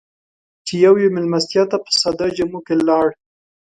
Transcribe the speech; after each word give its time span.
چې 0.65 0.73
يوې 0.85 1.07
مېلمستیا 1.15 1.63
ته 1.71 1.77
په 1.83 1.91
ساده 2.01 2.27
جامو 2.35 2.59
کې 2.65 2.75
لاړ. 2.87 3.07